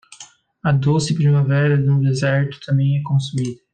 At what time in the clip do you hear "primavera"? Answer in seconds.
1.13-1.77